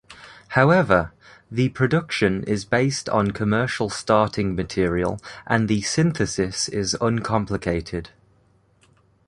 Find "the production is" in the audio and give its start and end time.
1.51-2.65